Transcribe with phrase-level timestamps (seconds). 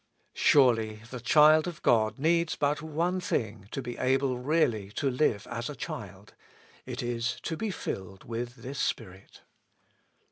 [0.33, 5.45] Surely the child of God needs but one thing to be able really to live
[5.51, 6.33] as a child:
[6.87, 9.41] it is to be filled with this Spirit.